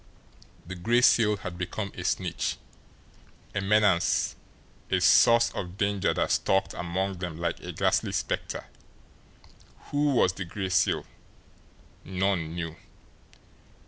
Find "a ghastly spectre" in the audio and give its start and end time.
7.59-8.65